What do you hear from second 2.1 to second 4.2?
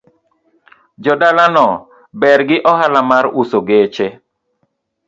ber gi oala mar uso geche